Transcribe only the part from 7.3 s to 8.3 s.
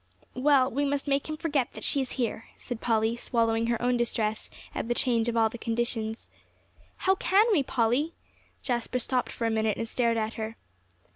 we, Polly?"